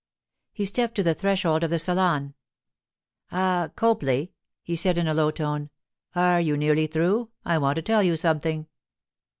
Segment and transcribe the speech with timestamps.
[0.51, 2.33] He stepped to the threshold of the salon.
[3.31, 4.31] 'Ah, Copley,'
[4.63, 5.69] he said in a low tone.
[6.15, 7.29] 'Are you nearly through?
[7.45, 8.65] I want to tell you something.